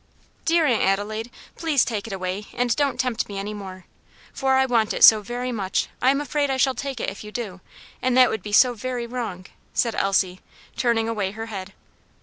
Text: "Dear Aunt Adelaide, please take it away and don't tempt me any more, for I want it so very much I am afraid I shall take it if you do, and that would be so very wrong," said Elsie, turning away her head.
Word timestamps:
"Dear 0.45 0.65
Aunt 0.65 0.81
Adelaide, 0.81 1.29
please 1.55 1.85
take 1.85 2.07
it 2.07 2.11
away 2.11 2.47
and 2.55 2.75
don't 2.75 2.99
tempt 2.99 3.29
me 3.29 3.37
any 3.37 3.53
more, 3.53 3.85
for 4.33 4.55
I 4.55 4.65
want 4.65 4.93
it 4.95 5.03
so 5.03 5.21
very 5.21 5.51
much 5.51 5.89
I 6.01 6.09
am 6.09 6.19
afraid 6.19 6.49
I 6.49 6.57
shall 6.57 6.73
take 6.73 6.99
it 6.99 7.11
if 7.11 7.23
you 7.23 7.31
do, 7.31 7.61
and 8.01 8.17
that 8.17 8.31
would 8.31 8.41
be 8.41 8.51
so 8.51 8.73
very 8.73 9.05
wrong," 9.05 9.45
said 9.75 9.93
Elsie, 9.93 10.39
turning 10.75 11.07
away 11.07 11.33
her 11.33 11.45
head. 11.45 11.73